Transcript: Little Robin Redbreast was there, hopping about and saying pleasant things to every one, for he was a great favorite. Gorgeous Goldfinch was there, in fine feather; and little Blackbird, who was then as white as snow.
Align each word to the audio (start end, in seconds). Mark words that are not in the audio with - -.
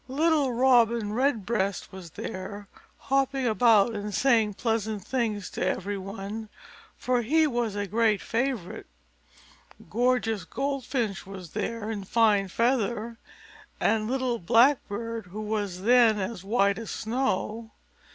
Little 0.07 0.51
Robin 0.51 1.13
Redbreast 1.13 1.91
was 1.91 2.09
there, 2.09 2.67
hopping 2.97 3.45
about 3.45 3.93
and 3.93 4.11
saying 4.15 4.55
pleasant 4.55 5.03
things 5.05 5.47
to 5.51 5.63
every 5.63 5.95
one, 5.95 6.49
for 6.97 7.21
he 7.21 7.45
was 7.45 7.75
a 7.75 7.85
great 7.85 8.19
favorite. 8.19 8.87
Gorgeous 9.91 10.43
Goldfinch 10.43 11.27
was 11.27 11.51
there, 11.51 11.91
in 11.91 12.03
fine 12.03 12.47
feather; 12.47 13.19
and 13.79 14.09
little 14.09 14.39
Blackbird, 14.39 15.27
who 15.27 15.41
was 15.41 15.83
then 15.83 16.17
as 16.19 16.43
white 16.43 16.79
as 16.79 16.89
snow. 16.89 17.69